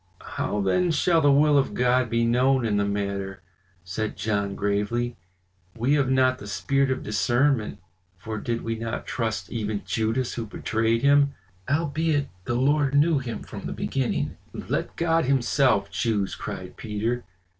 "How 0.35 0.61
then 0.61 0.89
shall 0.89 1.21
the 1.21 1.31
will 1.31 1.59
of 1.59 1.75
God 1.75 2.09
be 2.09 2.25
known 2.25 2.65
in 2.65 2.77
the 2.77 2.85
matter?" 2.85 3.43
said 3.83 4.17
John 4.17 4.55
gravely. 4.55 5.15
"We 5.77 5.93
have 5.93 6.09
not 6.09 6.39
the 6.39 6.47
spirit 6.47 6.89
of 6.89 7.03
discernment, 7.03 7.77
for 8.17 8.39
did 8.39 8.63
we 8.63 8.73
not 8.79 9.05
trust 9.05 9.51
even 9.51 9.83
Judas 9.85 10.33
who 10.33 10.47
betrayed 10.47 11.03
him? 11.03 11.35
Albeit 11.69 12.29
the 12.45 12.55
Lord 12.55 12.95
knew 12.95 13.19
him 13.19 13.43
from 13.43 13.67
the 13.67 13.73
beginning." 13.73 14.37
"Let 14.55 14.95
God 14.95 15.25
himself 15.25 15.91
choose!" 15.91 16.33
cried 16.33 16.77
Peter. 16.77 17.23